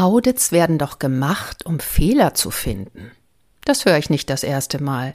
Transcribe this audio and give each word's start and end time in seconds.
Audits 0.00 0.52
werden 0.52 0.78
doch 0.78 1.00
gemacht, 1.00 1.66
um 1.66 1.80
Fehler 1.80 2.32
zu 2.34 2.52
finden. 2.52 3.10
Das 3.64 3.84
höre 3.84 3.98
ich 3.98 4.10
nicht 4.10 4.30
das 4.30 4.44
erste 4.44 4.80
Mal. 4.80 5.12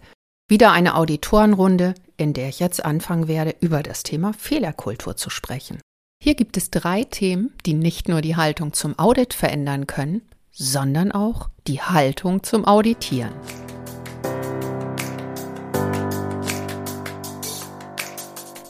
Wieder 0.50 0.74
eine 0.74 0.96
Auditorenrunde, 0.96 1.96
in 2.18 2.34
der 2.34 2.50
ich 2.50 2.60
jetzt 2.60 2.84
anfangen 2.84 3.30
werde, 3.30 3.56
über 3.62 3.82
das 3.82 4.04
Thema 4.04 4.34
Fehlerkultur 4.34 5.16
zu 5.16 5.30
sprechen. 5.30 5.80
Hier 6.22 6.36
gibt 6.36 6.58
es 6.58 6.70
drei 6.70 7.06
Themen, 7.06 7.54
die 7.66 7.74
nicht 7.74 8.10
nur 8.10 8.20
die 8.20 8.36
Haltung 8.36 8.74
zum 8.74 9.00
Audit 9.00 9.34
verändern 9.34 9.88
können, 9.88 10.22
sondern 10.52 11.14
auch 11.14 11.50
die 11.66 11.82
Haltung 11.82 12.44
zum 12.44 12.66
Auditieren. 12.66 13.34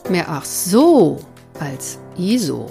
Mehr 0.08 0.28
ach 0.28 0.44
so 0.44 1.18
als 1.58 1.98
ISO. 2.16 2.70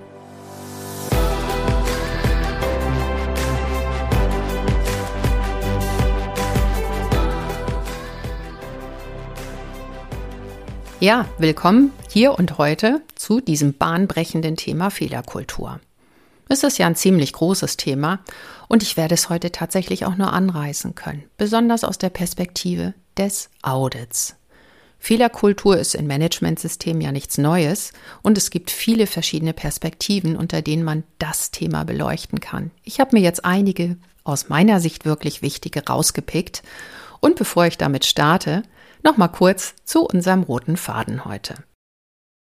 Ja, 11.01 11.27
willkommen 11.39 11.91
hier 12.11 12.37
und 12.37 12.59
heute 12.59 13.01
zu 13.15 13.41
diesem 13.41 13.73
bahnbrechenden 13.73 14.55
Thema 14.55 14.91
Fehlerkultur. 14.91 15.79
Es 16.47 16.63
ist 16.63 16.77
ja 16.77 16.85
ein 16.85 16.95
ziemlich 16.95 17.33
großes 17.33 17.75
Thema 17.75 18.19
und 18.67 18.83
ich 18.83 18.97
werde 18.97 19.15
es 19.15 19.27
heute 19.27 19.51
tatsächlich 19.51 20.05
auch 20.05 20.15
nur 20.15 20.31
anreißen 20.31 20.93
können, 20.93 21.23
besonders 21.37 21.83
aus 21.83 21.97
der 21.97 22.11
Perspektive 22.11 22.93
des 23.17 23.49
Audits. 23.63 24.35
Fehlerkultur 24.99 25.75
ist 25.75 25.95
in 25.95 26.05
Managementsystemen 26.05 27.01
ja 27.01 27.11
nichts 27.11 27.39
Neues 27.39 27.93
und 28.21 28.37
es 28.37 28.51
gibt 28.51 28.69
viele 28.69 29.07
verschiedene 29.07 29.53
Perspektiven, 29.53 30.35
unter 30.35 30.61
denen 30.61 30.83
man 30.83 31.03
das 31.17 31.49
Thema 31.49 31.83
beleuchten 31.83 32.39
kann. 32.41 32.69
Ich 32.83 32.99
habe 32.99 33.17
mir 33.17 33.23
jetzt 33.23 33.43
einige 33.43 33.97
aus 34.23 34.49
meiner 34.49 34.79
Sicht 34.79 35.05
wirklich 35.05 35.41
wichtige 35.41 35.83
rausgepickt 35.83 36.61
und 37.21 37.37
bevor 37.37 37.65
ich 37.65 37.79
damit 37.79 38.05
starte, 38.05 38.61
Nochmal 39.03 39.31
kurz 39.31 39.75
zu 39.83 40.05
unserem 40.05 40.43
roten 40.43 40.77
Faden 40.77 41.25
heute. 41.25 41.55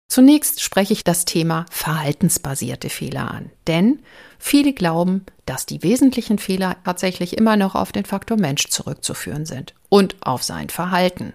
Zunächst 0.08 0.62
spreche 0.62 0.92
ich 0.92 1.02
das 1.02 1.24
Thema 1.24 1.66
verhaltensbasierte 1.70 2.88
Fehler 2.90 3.30
an, 3.30 3.50
denn 3.66 4.00
viele 4.38 4.72
glauben, 4.72 5.24
dass 5.46 5.66
die 5.66 5.82
wesentlichen 5.82 6.38
Fehler 6.38 6.76
tatsächlich 6.84 7.36
immer 7.36 7.56
noch 7.56 7.74
auf 7.74 7.90
den 7.90 8.04
Faktor 8.04 8.36
Mensch 8.36 8.68
zurückzuführen 8.68 9.46
sind 9.46 9.74
und 9.88 10.16
auf 10.20 10.42
sein 10.42 10.68
Verhalten. 10.68 11.32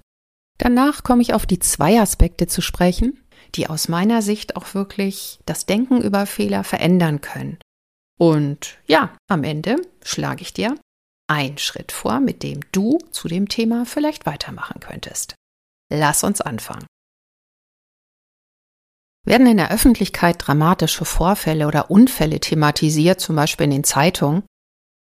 Danach 0.59 1.03
komme 1.03 1.21
ich 1.21 1.33
auf 1.33 1.45
die 1.45 1.59
zwei 1.59 1.99
Aspekte 1.99 2.47
zu 2.47 2.61
sprechen, 2.61 3.19
die 3.55 3.67
aus 3.67 3.87
meiner 3.87 4.21
Sicht 4.21 4.55
auch 4.55 4.73
wirklich 4.73 5.39
das 5.45 5.65
Denken 5.65 6.01
über 6.01 6.25
Fehler 6.25 6.63
verändern 6.63 7.21
können. 7.21 7.57
Und 8.17 8.77
ja, 8.85 9.15
am 9.27 9.43
Ende 9.43 9.77
schlage 10.03 10.41
ich 10.41 10.53
dir 10.53 10.75
ein 11.29 11.57
Schritt 11.57 11.91
vor, 11.91 12.19
mit 12.19 12.43
dem 12.43 12.61
du 12.71 12.97
zu 13.11 13.27
dem 13.27 13.47
Thema 13.47 13.85
vielleicht 13.85 14.25
weitermachen 14.25 14.79
könntest. 14.79 15.35
Lass 15.91 16.23
uns 16.23 16.41
anfangen. 16.41 16.85
Werden 19.25 19.47
in 19.47 19.57
der 19.57 19.71
Öffentlichkeit 19.71 20.35
dramatische 20.39 21.05
Vorfälle 21.05 21.67
oder 21.67 21.91
Unfälle 21.91 22.39
thematisiert, 22.39 23.19
zum 23.19 23.35
Beispiel 23.35 23.65
in 23.65 23.71
den 23.71 23.83
Zeitungen, 23.83 24.43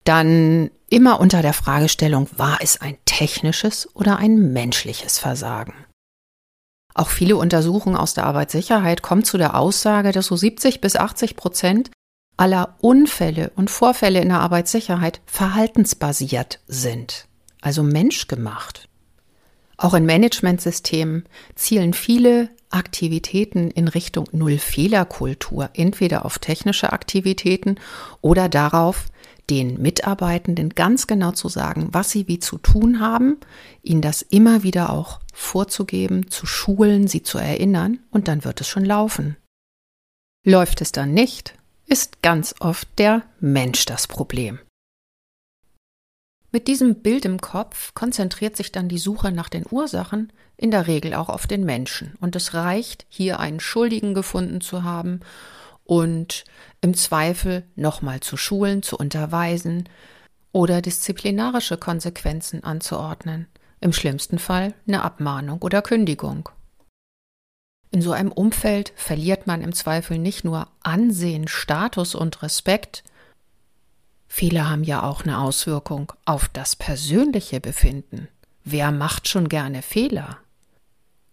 dann 0.05 0.71
immer 0.89 1.21
unter 1.21 1.43
der 1.43 1.53
Fragestellung, 1.53 2.29
war 2.37 2.59
es 2.63 2.81
ein 2.81 2.97
technisches 3.05 3.95
oder 3.95 4.17
ein 4.17 4.53
menschliches 4.53 5.19
Versagen? 5.19 5.75
Auch 6.95 7.11
viele 7.11 7.37
Untersuchungen 7.37 7.97
aus 7.97 8.15
der 8.15 8.25
Arbeitssicherheit 8.25 9.03
kommen 9.03 9.23
zu 9.23 9.39
der 9.39 9.55
Aussage, 9.55 10.11
dass 10.11 10.27
so 10.27 10.37
70 10.37 10.81
bis 10.81 10.97
80 10.97 11.37
Prozent 11.37 11.91
aller 12.39 12.77
Unfälle 12.81 13.51
und 13.57 13.71
Vorfälle 13.71 14.21
in 14.23 14.29
der 14.29 14.41
Arbeitssicherheit 14.41 15.21
verhaltensbasiert 15.27 16.61
sind, 16.67 17.27
also 17.61 17.83
menschgemacht. 17.83 18.89
Auch 19.77 19.95
in 19.95 20.07
Managementsystemen 20.07 21.25
zielen 21.55 21.93
viele 21.93 22.49
Aktivitäten 22.71 23.71
in 23.71 23.89
Richtung 23.89 24.29
Null-Fehler-Kultur, 24.33 25.71
entweder 25.75 26.25
auf 26.25 26.39
technische 26.39 26.93
Aktivitäten 26.93 27.77
oder 28.21 28.49
darauf, 28.49 29.07
den 29.51 29.81
Mitarbeitenden 29.81 30.71
ganz 30.71 31.07
genau 31.07 31.33
zu 31.33 31.49
sagen, 31.49 31.89
was 31.93 32.11
sie 32.11 32.29
wie 32.29 32.39
zu 32.39 32.59
tun 32.59 33.01
haben, 33.01 33.39
ihnen 33.83 34.03
das 34.03 34.23
immer 34.23 34.63
wieder 34.63 34.91
auch 34.91 35.21
vorzugeben, 35.33 36.31
zu 36.31 36.45
schulen, 36.45 37.09
sie 37.09 37.23
zu 37.23 37.39
erinnern, 37.39 38.01
und 38.11 38.29
dann 38.29 38.45
wird 38.45 38.61
es 38.61 38.69
schon 38.69 38.85
laufen. 38.85 39.37
Läuft 40.45 40.83
es 40.83 40.93
dann 40.93 41.15
nicht, 41.15 41.55
ist 41.89 42.23
ganz 42.23 42.55
oft 42.61 42.87
der 42.99 43.23
Mensch 43.41 43.87
das 43.87 44.07
Problem. 44.07 44.61
Mit 46.51 46.67
diesem 46.67 47.03
Bild 47.03 47.25
im 47.25 47.41
Kopf 47.41 47.93
konzentriert 47.95 48.57
sich 48.57 48.73
dann 48.73 48.89
die 48.89 48.99
Suche 48.99 49.33
nach 49.33 49.49
den 49.49 49.65
Ursachen 49.71 50.33
in 50.57 50.71
der 50.71 50.87
Regel 50.87 51.15
auch 51.15 51.29
auf 51.29 51.47
den 51.47 51.65
Menschen. 51.65 52.15
Und 52.21 52.37
es 52.37 52.55
reicht, 52.55 53.07
hier 53.09 53.39
einen 53.39 53.61
Schuldigen 53.61 54.15
gefunden 54.15 54.61
zu 54.61 54.83
haben 54.83 55.21
und 55.85 56.45
im 56.81 56.95
Zweifel 56.95 57.65
nochmal 57.77 58.21
zu 58.21 58.37
schulen, 58.37 58.83
zu 58.83 58.97
unterweisen 58.97 59.89
oder 60.53 60.81
disziplinarische 60.81 61.77
Konsequenzen 61.77 62.65
anzuordnen. 62.65 63.47
Im 63.81 63.93
schlimmsten 63.93 64.39
Fall 64.39 64.75
eine 64.87 65.03
Abmahnung 65.03 65.63
oder 65.63 65.83
Kündigung. 65.83 66.49
In 67.91 68.03
so 68.03 68.13
einem 68.13 68.33
Umfeld 68.33 68.93
verliert 68.97 69.47
man 69.47 69.63
im 69.63 69.73
Zweifel 69.73 70.19
nicht 70.19 70.45
nur 70.45 70.69
Ansehen, 70.83 71.49
Status 71.49 72.15
und 72.15 72.43
Respekt, 72.43 73.03
Fehler 74.29 74.69
haben 74.69 74.85
ja 74.85 75.03
auch 75.03 75.23
eine 75.23 75.39
Auswirkung 75.39 76.13
auf 76.27 76.49
das 76.49 76.77
persönliche 76.77 77.61
Befinden. 77.61 78.29
Wer 78.63 78.93
macht 78.93 79.27
schon 79.27 79.49
gerne 79.49 79.81
Fehler? 79.81 80.37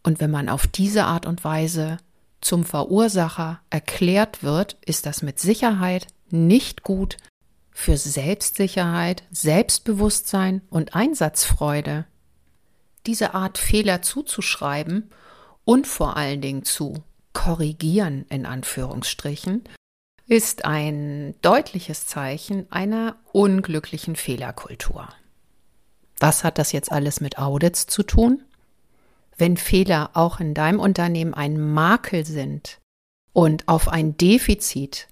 Und 0.02 0.22
wenn 0.22 0.32
man 0.32 0.50
auf 0.50 0.66
diese 0.66 1.04
Art 1.04 1.26
und 1.26 1.44
Weise 1.44 1.98
zum 2.40 2.64
Verursacher 2.64 3.60
erklärt 3.70 4.44
wird, 4.44 4.78
ist 4.86 5.06
das 5.06 5.22
mit 5.22 5.40
Sicherheit 5.40 6.08
nicht 6.30 6.84
gut 6.84 7.18
für 7.72 7.98
Selbstsicherheit, 7.98 9.24
Selbstbewusstsein 9.32 10.62
und 10.70 10.96
Einsatzfreude. 10.96 12.06
Diese 13.06 13.34
Art 13.34 13.58
Fehler 13.58 14.02
zuzuschreiben 14.02 15.10
und 15.66 15.88
vor 15.88 16.16
allen 16.16 16.42
Dingen 16.42 16.64
zu 16.64 17.04
korrigieren 17.34 18.26
in 18.30 18.46
Anführungsstrichen, 18.46 19.64
ist 20.28 20.66
ein 20.66 21.36
deutliches 21.42 22.08
Zeichen 22.08 22.72
einer 22.72 23.18
unglücklichen 23.32 24.16
Fehlerkultur. 24.16 25.10
Was 26.20 26.44
hat 26.44 26.58
das 26.58 26.72
jetzt 26.72 26.92
alles 26.92 27.22
mit 27.22 27.38
Audits 27.38 27.88
zu 27.88 28.04
tun? 28.04 28.44
Wenn 29.38 29.58
Fehler 29.58 30.12
auch 30.14 30.40
in 30.40 30.54
deinem 30.54 30.80
Unternehmen 30.80 31.34
ein 31.34 31.60
Makel 31.60 32.26
sind 32.26 32.80
und 33.34 33.68
auf 33.68 33.90
ein 33.90 34.16
Defizit 34.18 35.10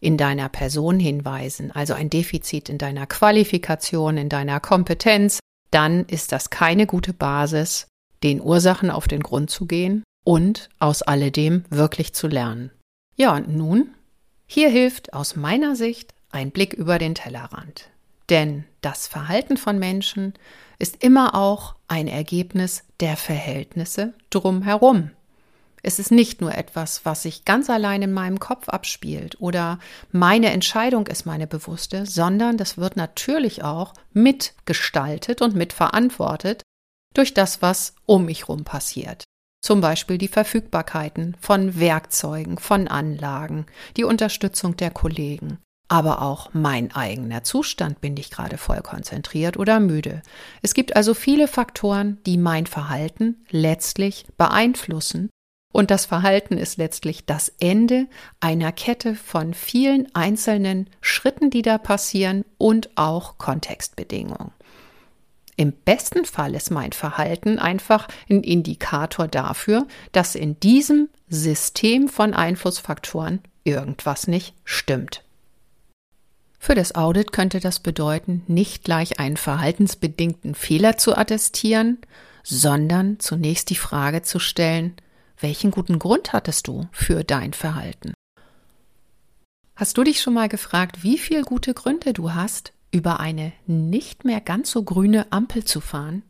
in 0.00 0.16
deiner 0.16 0.48
Person 0.48 1.00
hinweisen, 1.00 1.72
also 1.72 1.92
ein 1.92 2.08
Defizit 2.08 2.68
in 2.68 2.78
deiner 2.78 3.06
Qualifikation, 3.06 4.16
in 4.16 4.28
deiner 4.28 4.60
Kompetenz, 4.60 5.40
dann 5.72 6.04
ist 6.06 6.30
das 6.30 6.50
keine 6.50 6.86
gute 6.86 7.12
Basis, 7.12 7.87
den 8.22 8.40
Ursachen 8.40 8.90
auf 8.90 9.08
den 9.08 9.22
Grund 9.22 9.50
zu 9.50 9.66
gehen 9.66 10.02
und 10.24 10.68
aus 10.78 11.02
alledem 11.02 11.64
wirklich 11.70 12.14
zu 12.14 12.26
lernen. 12.26 12.70
Ja, 13.16 13.34
und 13.34 13.48
nun? 13.48 13.94
Hier 14.46 14.68
hilft 14.68 15.12
aus 15.12 15.36
meiner 15.36 15.76
Sicht 15.76 16.14
ein 16.30 16.50
Blick 16.50 16.72
über 16.72 16.98
den 16.98 17.14
Tellerrand. 17.14 17.90
Denn 18.28 18.64
das 18.80 19.06
Verhalten 19.06 19.56
von 19.56 19.78
Menschen 19.78 20.34
ist 20.78 21.02
immer 21.02 21.34
auch 21.34 21.74
ein 21.88 22.08
Ergebnis 22.08 22.84
der 23.00 23.16
Verhältnisse 23.16 24.14
drumherum. 24.30 25.10
Es 25.82 25.98
ist 25.98 26.10
nicht 26.10 26.40
nur 26.40 26.54
etwas, 26.54 27.04
was 27.04 27.22
sich 27.22 27.44
ganz 27.44 27.70
allein 27.70 28.02
in 28.02 28.12
meinem 28.12 28.40
Kopf 28.40 28.68
abspielt 28.68 29.40
oder 29.40 29.78
meine 30.10 30.50
Entscheidung 30.50 31.06
ist 31.06 31.24
meine 31.24 31.46
bewusste, 31.46 32.04
sondern 32.04 32.56
das 32.56 32.78
wird 32.78 32.96
natürlich 32.96 33.62
auch 33.62 33.94
mitgestaltet 34.12 35.40
und 35.40 35.54
mitverantwortet 35.54 36.62
durch 37.14 37.34
das, 37.34 37.62
was 37.62 37.94
um 38.06 38.24
mich 38.24 38.48
rum 38.48 38.64
passiert. 38.64 39.24
Zum 39.60 39.80
Beispiel 39.80 40.18
die 40.18 40.28
Verfügbarkeiten 40.28 41.36
von 41.40 41.78
Werkzeugen, 41.78 42.58
von 42.58 42.88
Anlagen, 42.88 43.66
die 43.96 44.04
Unterstützung 44.04 44.76
der 44.76 44.90
Kollegen, 44.90 45.58
aber 45.88 46.22
auch 46.22 46.50
mein 46.52 46.94
eigener 46.94 47.42
Zustand, 47.42 48.00
bin 48.00 48.16
ich 48.16 48.30
gerade 48.30 48.58
voll 48.58 48.82
konzentriert 48.82 49.56
oder 49.56 49.80
müde. 49.80 50.22
Es 50.62 50.74
gibt 50.74 50.94
also 50.94 51.14
viele 51.14 51.48
Faktoren, 51.48 52.18
die 52.26 52.36
mein 52.36 52.66
Verhalten 52.66 53.44
letztlich 53.50 54.26
beeinflussen. 54.36 55.30
Und 55.72 55.90
das 55.90 56.06
Verhalten 56.06 56.56
ist 56.56 56.76
letztlich 56.76 57.26
das 57.26 57.50
Ende 57.60 58.06
einer 58.40 58.72
Kette 58.72 59.14
von 59.14 59.54
vielen 59.54 60.14
einzelnen 60.14 60.88
Schritten, 61.00 61.50
die 61.50 61.62
da 61.62 61.78
passieren 61.78 62.44
und 62.58 62.90
auch 62.96 63.38
Kontextbedingungen. 63.38 64.52
Im 65.58 65.72
besten 65.72 66.24
Fall 66.24 66.54
ist 66.54 66.70
mein 66.70 66.92
Verhalten 66.92 67.58
einfach 67.58 68.06
ein 68.30 68.44
Indikator 68.44 69.26
dafür, 69.26 69.88
dass 70.12 70.36
in 70.36 70.60
diesem 70.60 71.08
System 71.28 72.08
von 72.08 72.32
Einflussfaktoren 72.32 73.40
irgendwas 73.64 74.28
nicht 74.28 74.54
stimmt. 74.62 75.24
Für 76.60 76.76
das 76.76 76.94
Audit 76.94 77.32
könnte 77.32 77.58
das 77.58 77.80
bedeuten, 77.80 78.44
nicht 78.46 78.84
gleich 78.84 79.18
einen 79.18 79.36
verhaltensbedingten 79.36 80.54
Fehler 80.54 80.96
zu 80.96 81.18
attestieren, 81.18 81.98
sondern 82.44 83.18
zunächst 83.18 83.70
die 83.70 83.74
Frage 83.74 84.22
zu 84.22 84.38
stellen, 84.38 84.94
welchen 85.40 85.72
guten 85.72 85.98
Grund 85.98 86.32
hattest 86.32 86.68
du 86.68 86.86
für 86.92 87.24
dein 87.24 87.52
Verhalten? 87.52 88.14
Hast 89.74 89.98
du 89.98 90.04
dich 90.04 90.20
schon 90.20 90.34
mal 90.34 90.48
gefragt, 90.48 91.02
wie 91.02 91.18
viele 91.18 91.42
gute 91.42 91.74
Gründe 91.74 92.12
du 92.12 92.32
hast, 92.32 92.72
über 92.90 93.20
eine 93.20 93.52
nicht 93.66 94.24
mehr 94.24 94.40
ganz 94.40 94.70
so 94.70 94.82
grüne 94.82 95.30
Ampel 95.30 95.64
zu 95.64 95.80
fahren? 95.80 96.22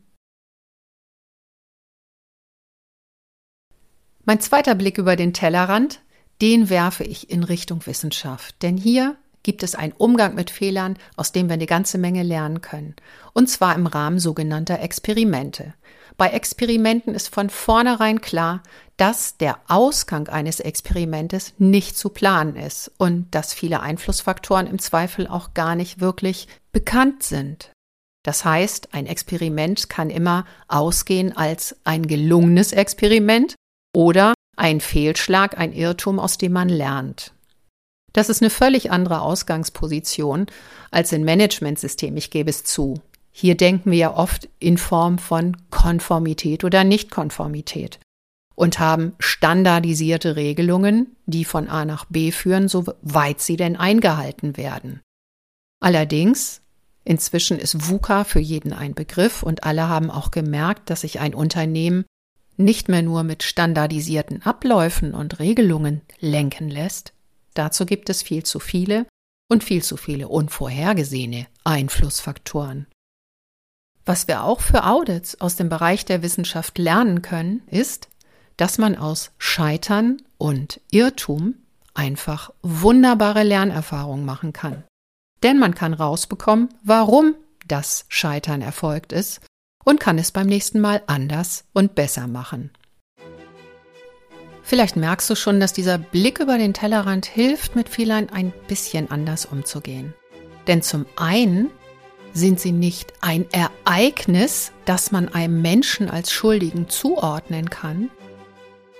Mein 4.25 4.41
zweiter 4.41 4.75
Blick 4.75 4.97
über 4.97 5.15
den 5.15 5.33
Tellerrand, 5.33 6.01
den 6.41 6.69
werfe 6.69 7.03
ich 7.03 7.29
in 7.29 7.43
Richtung 7.43 7.85
Wissenschaft, 7.87 8.61
denn 8.61 8.77
hier 8.77 9.17
gibt 9.43 9.63
es 9.63 9.75
einen 9.75 9.93
Umgang 9.93 10.35
mit 10.35 10.51
Fehlern, 10.51 10.97
aus 11.15 11.31
dem 11.31 11.47
wir 11.47 11.53
eine 11.53 11.65
ganze 11.65 11.97
Menge 11.97 12.23
lernen 12.23 12.61
können. 12.61 12.95
Und 13.33 13.49
zwar 13.49 13.73
im 13.75 13.87
Rahmen 13.87 14.19
sogenannter 14.19 14.79
Experimente. 14.79 15.73
Bei 16.19 16.31
Experimenten 16.31 17.15
ist 17.15 17.33
von 17.33 17.49
vornherein 17.49 18.19
klar, 18.19 18.61
dass 18.97 19.37
der 19.37 19.57
Ausgang 19.69 20.27
eines 20.27 20.59
Experimentes 20.59 21.53
nicht 21.59 21.97
zu 21.97 22.09
planen 22.09 22.57
ist 22.57 22.91
und 22.97 23.33
dass 23.33 23.53
viele 23.53 23.79
Einflussfaktoren 23.79 24.67
im 24.67 24.79
Zweifel 24.79 25.27
auch 25.27 25.53
gar 25.53 25.75
nicht 25.75 26.01
wirklich 26.01 26.49
bekannt 26.73 27.23
sind. 27.23 27.71
Das 28.25 28.43
heißt, 28.43 28.93
ein 28.93 29.05
Experiment 29.05 29.87
kann 29.87 30.09
immer 30.09 30.43
ausgehen 30.67 31.37
als 31.37 31.77
ein 31.85 32.05
gelungenes 32.05 32.73
Experiment 32.73 33.55
oder 33.95 34.33
ein 34.57 34.81
Fehlschlag, 34.81 35.57
ein 35.57 35.71
Irrtum, 35.71 36.19
aus 36.19 36.37
dem 36.37 36.51
man 36.51 36.67
lernt. 36.67 37.31
Das 38.11 38.27
ist 38.27 38.41
eine 38.41 38.49
völlig 38.49 38.91
andere 38.91 39.21
Ausgangsposition 39.21 40.47
als 40.91 41.13
in 41.13 41.23
Managementsystemen, 41.23 42.17
ich 42.17 42.29
gebe 42.29 42.49
es 42.49 42.65
zu. 42.65 43.01
Hier 43.39 43.55
denken 43.55 43.91
wir 43.91 43.97
ja 43.97 44.15
oft 44.15 44.49
in 44.59 44.77
Form 44.77 45.17
von 45.17 45.55
Konformität 45.69 46.63
oder 46.63 46.83
Nichtkonformität 46.83 47.99
und 48.55 48.79
haben 48.79 49.13
standardisierte 49.19 50.35
Regelungen, 50.35 51.15
die 51.25 51.45
von 51.45 51.69
A 51.69 51.85
nach 51.85 52.05
B 52.05 52.31
führen, 52.31 52.67
soweit 52.67 53.39
sie 53.39 53.55
denn 53.55 53.77
eingehalten 53.77 54.57
werden. 54.57 54.99
Allerdings, 55.79 56.61
inzwischen 57.05 57.59
ist 57.59 57.87
VUCA 57.87 58.25
für 58.25 58.41
jeden 58.41 58.73
ein 58.73 58.93
Begriff 58.93 59.43
und 59.43 59.63
alle 59.63 59.87
haben 59.87 60.11
auch 60.11 60.31
gemerkt, 60.31 60.89
dass 60.89 61.01
sich 61.01 61.21
ein 61.21 61.33
Unternehmen 61.33 62.03
nicht 62.57 62.89
mehr 62.89 63.03
nur 63.03 63.23
mit 63.23 63.43
standardisierten 63.43 64.41
Abläufen 64.41 65.13
und 65.13 65.39
Regelungen 65.39 66.01
lenken 66.19 66.69
lässt, 66.69 67.13
Dazu 67.59 67.85
gibt 67.85 68.09
es 68.09 68.21
viel 68.21 68.43
zu 68.43 68.59
viele 68.59 69.05
und 69.49 69.63
viel 69.63 69.83
zu 69.83 69.97
viele 69.97 70.29
unvorhergesehene 70.29 71.47
Einflussfaktoren. 71.63 72.87
Was 74.05 74.27
wir 74.27 74.43
auch 74.43 74.61
für 74.61 74.85
Audits 74.85 75.39
aus 75.39 75.55
dem 75.55 75.69
Bereich 75.69 76.05
der 76.05 76.23
Wissenschaft 76.23 76.77
lernen 76.77 77.21
können, 77.21 77.61
ist, 77.67 78.09
dass 78.57 78.77
man 78.77 78.97
aus 78.97 79.31
Scheitern 79.37 80.21
und 80.37 80.81
Irrtum 80.91 81.55
einfach 81.93 82.51
wunderbare 82.61 83.43
Lernerfahrungen 83.43 84.25
machen 84.25 84.53
kann. 84.53 84.83
Denn 85.43 85.59
man 85.59 85.75
kann 85.75 85.93
rausbekommen, 85.93 86.69
warum 86.83 87.35
das 87.67 88.05
Scheitern 88.09 88.61
erfolgt 88.61 89.13
ist 89.13 89.41
und 89.85 89.99
kann 89.99 90.17
es 90.17 90.31
beim 90.31 90.47
nächsten 90.47 90.79
Mal 90.79 91.01
anders 91.07 91.65
und 91.73 91.95
besser 91.95 92.27
machen. 92.27 92.71
Vielleicht 94.63 94.95
merkst 94.95 95.29
du 95.29 95.35
schon, 95.35 95.59
dass 95.59 95.73
dieser 95.73 95.97
Blick 95.97 96.39
über 96.39 96.57
den 96.57 96.73
Tellerrand 96.73 97.25
hilft, 97.25 97.75
mit 97.75 97.89
Fehlern 97.89 98.29
ein 98.29 98.53
bisschen 98.67 99.09
anders 99.09 99.45
umzugehen. 99.45 100.13
Denn 100.67 100.83
zum 100.83 101.05
einen 101.15 101.71
sind 102.33 102.59
sie 102.59 102.71
nicht 102.71 103.13
ein 103.21 103.45
Ereignis, 103.51 104.71
das 104.85 105.11
man 105.11 105.29
einem 105.29 105.61
Menschen 105.61 106.09
als 106.09 106.31
Schuldigen 106.31 106.89
zuordnen 106.89 107.69
kann. 107.69 108.09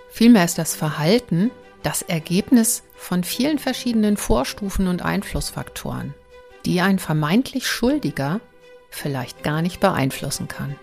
Vielmehr 0.09 0.45
ist 0.45 0.57
das 0.57 0.75
Verhalten 0.75 1.51
das 1.83 2.01
Ergebnis 2.01 2.83
von 2.95 3.23
vielen 3.23 3.59
verschiedenen 3.59 4.17
Vorstufen 4.17 4.87
und 4.87 5.01
Einflussfaktoren, 5.01 6.13
die 6.65 6.81
ein 6.81 6.99
vermeintlich 6.99 7.67
Schuldiger 7.67 8.41
vielleicht 8.89 9.43
gar 9.43 9.61
nicht 9.61 9.79
beeinflussen 9.79 10.47
kann. 10.47 10.75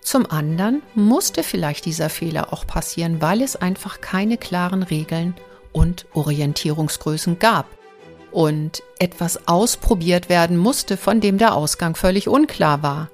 Zum 0.00 0.30
anderen 0.30 0.82
musste 0.94 1.42
vielleicht 1.42 1.84
dieser 1.84 2.08
Fehler 2.08 2.52
auch 2.52 2.66
passieren, 2.66 3.20
weil 3.20 3.42
es 3.42 3.56
einfach 3.56 4.00
keine 4.00 4.38
klaren 4.38 4.82
Regeln 4.82 5.34
und 5.72 6.06
Orientierungsgrößen 6.14 7.38
gab 7.38 7.66
und 8.32 8.82
etwas 8.98 9.46
ausprobiert 9.46 10.28
werden 10.28 10.56
musste, 10.56 10.96
von 10.96 11.20
dem 11.20 11.38
der 11.38 11.54
Ausgang 11.54 11.94
völlig 11.94 12.28
unklar 12.28 12.82
war. 12.82 13.10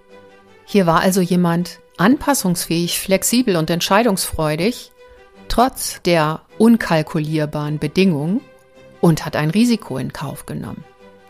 Hier 0.64 0.86
war 0.86 1.00
also 1.00 1.20
jemand 1.20 1.80
anpassungsfähig, 1.96 3.00
flexibel 3.00 3.56
und 3.56 3.70
entscheidungsfreudig, 3.70 4.92
trotz 5.48 6.00
der 6.02 6.42
unkalkulierbaren 6.58 7.78
Bedingungen 7.78 8.40
und 9.00 9.24
hat 9.24 9.36
ein 9.36 9.50
Risiko 9.50 9.98
in 9.98 10.12
Kauf 10.12 10.46
genommen, 10.46 10.84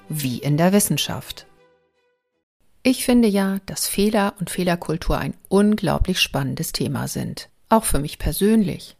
wie 0.08 0.38
in 0.38 0.56
der 0.56 0.72
Wissenschaft. 0.72 1.46
Ich 2.82 3.04
finde 3.04 3.28
ja, 3.28 3.58
dass 3.66 3.88
Fehler 3.88 4.34
und 4.38 4.50
Fehlerkultur 4.50 5.18
ein 5.18 5.34
unglaublich 5.48 6.20
spannendes 6.20 6.72
Thema 6.72 7.08
sind. 7.08 7.48
Auch 7.68 7.84
für 7.84 7.98
mich 7.98 8.18
persönlich. 8.18 8.96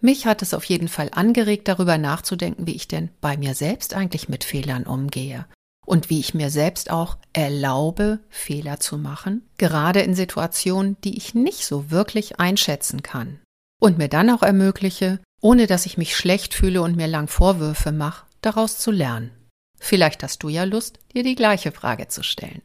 Mich 0.00 0.26
hat 0.26 0.42
es 0.42 0.54
auf 0.54 0.64
jeden 0.64 0.88
Fall 0.88 1.10
angeregt, 1.12 1.66
darüber 1.66 1.98
nachzudenken, 1.98 2.66
wie 2.66 2.76
ich 2.76 2.86
denn 2.86 3.10
bei 3.20 3.36
mir 3.36 3.54
selbst 3.54 3.94
eigentlich 3.94 4.28
mit 4.28 4.44
Fehlern 4.44 4.84
umgehe 4.84 5.46
und 5.88 6.10
wie 6.10 6.20
ich 6.20 6.34
mir 6.34 6.50
selbst 6.50 6.90
auch 6.90 7.16
erlaube, 7.32 8.20
Fehler 8.28 8.78
zu 8.78 8.98
machen, 8.98 9.48
gerade 9.56 10.00
in 10.00 10.14
Situationen, 10.14 10.98
die 11.02 11.16
ich 11.16 11.34
nicht 11.34 11.64
so 11.64 11.90
wirklich 11.90 12.38
einschätzen 12.38 13.02
kann. 13.02 13.40
Und 13.80 13.96
mir 13.96 14.08
dann 14.08 14.28
auch 14.30 14.42
ermögliche, 14.42 15.18
ohne 15.40 15.66
dass 15.66 15.86
ich 15.86 15.96
mich 15.96 16.14
schlecht 16.14 16.52
fühle 16.52 16.82
und 16.82 16.96
mir 16.96 17.06
lang 17.06 17.26
Vorwürfe 17.26 17.90
mache, 17.90 18.26
daraus 18.42 18.78
zu 18.78 18.90
lernen. 18.90 19.30
Vielleicht 19.80 20.22
hast 20.22 20.42
du 20.42 20.48
ja 20.48 20.64
Lust, 20.64 20.98
dir 21.14 21.22
die 21.22 21.36
gleiche 21.36 21.72
Frage 21.72 22.08
zu 22.08 22.22
stellen. 22.22 22.62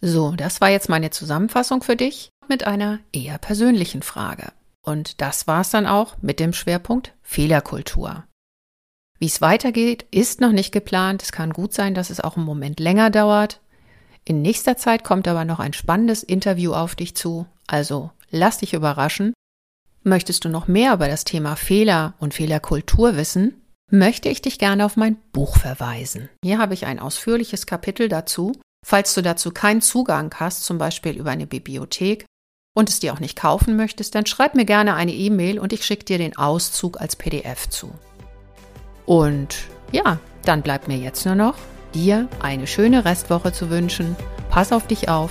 So, 0.00 0.32
das 0.32 0.60
war 0.60 0.70
jetzt 0.70 0.88
meine 0.88 1.10
Zusammenfassung 1.10 1.82
für 1.82 1.96
dich 1.96 2.30
mit 2.48 2.66
einer 2.66 2.98
eher 3.12 3.38
persönlichen 3.38 4.02
Frage. 4.02 4.52
Und 4.84 5.20
das 5.20 5.46
war 5.46 5.62
es 5.62 5.70
dann 5.70 5.86
auch 5.86 6.16
mit 6.20 6.38
dem 6.38 6.52
Schwerpunkt 6.52 7.14
Fehlerkultur. 7.22 8.24
Wie 9.18 9.26
es 9.26 9.40
weitergeht, 9.40 10.06
ist 10.10 10.40
noch 10.40 10.52
nicht 10.52 10.72
geplant. 10.72 11.22
Es 11.22 11.32
kann 11.32 11.52
gut 11.52 11.72
sein, 11.72 11.94
dass 11.94 12.10
es 12.10 12.20
auch 12.20 12.36
einen 12.36 12.46
Moment 12.46 12.80
länger 12.80 13.10
dauert. 13.10 13.60
In 14.24 14.42
nächster 14.42 14.76
Zeit 14.76 15.02
kommt 15.02 15.26
aber 15.26 15.44
noch 15.44 15.58
ein 15.58 15.72
spannendes 15.72 16.22
Interview 16.22 16.72
auf 16.72 16.94
dich 16.94 17.16
zu. 17.16 17.46
Also 17.66 18.10
lass 18.30 18.58
dich 18.58 18.74
überraschen. 18.74 19.32
Möchtest 20.02 20.44
du 20.44 20.48
noch 20.48 20.68
mehr 20.68 20.94
über 20.94 21.08
das 21.08 21.24
Thema 21.24 21.56
Fehler 21.56 22.14
und 22.18 22.34
Fehlerkultur 22.34 23.16
wissen? 23.16 23.62
Möchte 23.90 24.28
ich 24.28 24.42
dich 24.42 24.58
gerne 24.58 24.84
auf 24.84 24.96
mein 24.96 25.16
Buch 25.32 25.56
verweisen. 25.56 26.28
Hier 26.44 26.58
habe 26.58 26.74
ich 26.74 26.84
ein 26.84 26.98
ausführliches 26.98 27.66
Kapitel 27.66 28.08
dazu 28.08 28.52
Falls 28.84 29.14
du 29.14 29.22
dazu 29.22 29.50
keinen 29.50 29.80
Zugang 29.80 30.34
hast, 30.38 30.64
zum 30.64 30.76
Beispiel 30.76 31.16
über 31.16 31.30
eine 31.30 31.46
Bibliothek, 31.46 32.26
und 32.74 32.90
es 32.90 33.00
dir 33.00 33.14
auch 33.14 33.20
nicht 33.20 33.38
kaufen 33.38 33.76
möchtest, 33.76 34.14
dann 34.14 34.26
schreib 34.26 34.54
mir 34.54 34.64
gerne 34.64 34.94
eine 34.94 35.12
E-Mail 35.14 35.58
und 35.58 35.72
ich 35.72 35.86
schicke 35.86 36.04
dir 36.04 36.18
den 36.18 36.36
Auszug 36.36 37.00
als 37.00 37.16
PDF 37.16 37.68
zu. 37.70 37.92
Und 39.06 39.56
ja, 39.92 40.18
dann 40.44 40.62
bleibt 40.62 40.88
mir 40.88 40.98
jetzt 40.98 41.24
nur 41.24 41.36
noch, 41.36 41.54
dir 41.94 42.28
eine 42.40 42.66
schöne 42.66 43.04
Restwoche 43.04 43.52
zu 43.52 43.70
wünschen. 43.70 44.16
Pass 44.50 44.72
auf 44.72 44.86
dich 44.86 45.08
auf, 45.08 45.30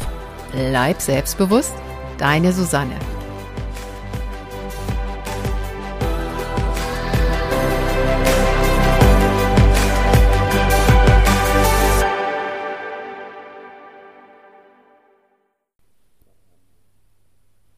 bleib 0.51 1.01
selbstbewusst, 1.01 1.73
deine 2.17 2.53
Susanne. 2.53 2.95